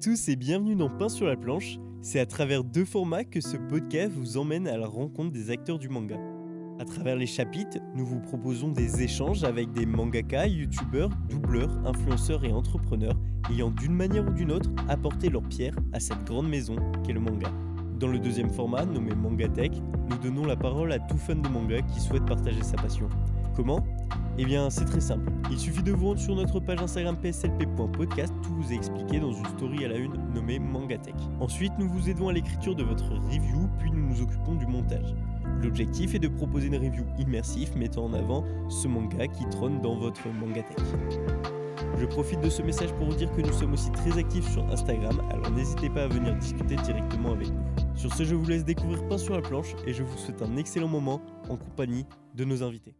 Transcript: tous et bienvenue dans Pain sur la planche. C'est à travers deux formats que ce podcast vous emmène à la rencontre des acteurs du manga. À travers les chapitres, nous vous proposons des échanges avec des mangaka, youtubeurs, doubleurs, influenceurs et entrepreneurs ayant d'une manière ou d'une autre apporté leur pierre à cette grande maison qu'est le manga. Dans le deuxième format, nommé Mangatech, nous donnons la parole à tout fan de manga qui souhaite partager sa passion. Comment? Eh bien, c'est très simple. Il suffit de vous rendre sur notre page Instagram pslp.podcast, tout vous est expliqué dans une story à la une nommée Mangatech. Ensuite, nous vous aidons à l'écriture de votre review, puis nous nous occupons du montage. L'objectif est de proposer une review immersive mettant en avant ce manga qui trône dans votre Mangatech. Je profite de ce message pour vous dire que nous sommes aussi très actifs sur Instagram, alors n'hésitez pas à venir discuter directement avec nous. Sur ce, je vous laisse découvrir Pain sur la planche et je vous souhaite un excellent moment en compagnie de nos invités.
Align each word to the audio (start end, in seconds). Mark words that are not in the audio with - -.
tous 0.00 0.28
et 0.28 0.36
bienvenue 0.36 0.76
dans 0.76 0.90
Pain 0.90 1.08
sur 1.08 1.26
la 1.26 1.36
planche. 1.36 1.78
C'est 2.02 2.20
à 2.20 2.26
travers 2.26 2.64
deux 2.64 2.84
formats 2.84 3.24
que 3.24 3.40
ce 3.40 3.56
podcast 3.56 4.12
vous 4.12 4.36
emmène 4.36 4.68
à 4.68 4.76
la 4.76 4.86
rencontre 4.86 5.32
des 5.32 5.50
acteurs 5.50 5.78
du 5.78 5.88
manga. 5.88 6.16
À 6.78 6.84
travers 6.84 7.16
les 7.16 7.26
chapitres, 7.26 7.78
nous 7.94 8.04
vous 8.04 8.20
proposons 8.20 8.68
des 8.68 9.02
échanges 9.02 9.44
avec 9.44 9.72
des 9.72 9.86
mangaka, 9.86 10.46
youtubeurs, 10.46 11.10
doubleurs, 11.30 11.70
influenceurs 11.86 12.44
et 12.44 12.52
entrepreneurs 12.52 13.16
ayant 13.50 13.70
d'une 13.70 13.94
manière 13.94 14.28
ou 14.28 14.32
d'une 14.32 14.52
autre 14.52 14.70
apporté 14.86 15.30
leur 15.30 15.42
pierre 15.42 15.74
à 15.92 15.98
cette 15.98 16.24
grande 16.24 16.48
maison 16.48 16.76
qu'est 17.04 17.14
le 17.14 17.20
manga. 17.20 17.48
Dans 17.98 18.08
le 18.08 18.18
deuxième 18.18 18.50
format, 18.50 18.84
nommé 18.84 19.14
Mangatech, 19.14 19.72
nous 20.10 20.18
donnons 20.18 20.44
la 20.44 20.56
parole 20.56 20.92
à 20.92 20.98
tout 20.98 21.16
fan 21.16 21.40
de 21.40 21.48
manga 21.48 21.80
qui 21.82 22.00
souhaite 22.00 22.26
partager 22.26 22.62
sa 22.62 22.76
passion. 22.76 23.08
Comment? 23.56 23.84
Eh 24.40 24.44
bien, 24.44 24.70
c'est 24.70 24.84
très 24.84 25.00
simple. 25.00 25.32
Il 25.50 25.58
suffit 25.58 25.82
de 25.82 25.90
vous 25.90 26.06
rendre 26.06 26.20
sur 26.20 26.36
notre 26.36 26.60
page 26.60 26.80
Instagram 26.80 27.16
pslp.podcast, 27.16 28.32
tout 28.44 28.54
vous 28.54 28.72
est 28.72 28.76
expliqué 28.76 29.18
dans 29.18 29.32
une 29.32 29.44
story 29.46 29.84
à 29.84 29.88
la 29.88 29.96
une 29.96 30.14
nommée 30.32 30.60
Mangatech. 30.60 31.16
Ensuite, 31.40 31.72
nous 31.76 31.88
vous 31.88 32.08
aidons 32.08 32.28
à 32.28 32.32
l'écriture 32.32 32.76
de 32.76 32.84
votre 32.84 33.10
review, 33.10 33.68
puis 33.80 33.90
nous 33.90 34.06
nous 34.06 34.22
occupons 34.22 34.54
du 34.54 34.66
montage. 34.66 35.12
L'objectif 35.60 36.14
est 36.14 36.20
de 36.20 36.28
proposer 36.28 36.68
une 36.68 36.76
review 36.76 37.04
immersive 37.18 37.76
mettant 37.76 38.04
en 38.04 38.12
avant 38.12 38.44
ce 38.68 38.86
manga 38.86 39.26
qui 39.26 39.44
trône 39.46 39.80
dans 39.80 39.96
votre 39.96 40.28
Mangatech. 40.28 40.78
Je 41.98 42.06
profite 42.06 42.40
de 42.40 42.48
ce 42.48 42.62
message 42.62 42.92
pour 42.92 43.08
vous 43.08 43.16
dire 43.16 43.32
que 43.32 43.40
nous 43.40 43.52
sommes 43.52 43.72
aussi 43.72 43.90
très 43.90 44.16
actifs 44.16 44.48
sur 44.52 44.64
Instagram, 44.70 45.20
alors 45.30 45.50
n'hésitez 45.50 45.90
pas 45.90 46.04
à 46.04 46.08
venir 46.08 46.36
discuter 46.36 46.76
directement 46.76 47.32
avec 47.32 47.48
nous. 47.48 47.64
Sur 47.96 48.14
ce, 48.14 48.22
je 48.22 48.36
vous 48.36 48.46
laisse 48.46 48.64
découvrir 48.64 49.04
Pain 49.08 49.18
sur 49.18 49.34
la 49.34 49.42
planche 49.42 49.74
et 49.84 49.92
je 49.92 50.04
vous 50.04 50.16
souhaite 50.16 50.42
un 50.42 50.56
excellent 50.56 50.86
moment 50.86 51.20
en 51.48 51.56
compagnie 51.56 52.06
de 52.36 52.44
nos 52.44 52.62
invités. 52.62 52.94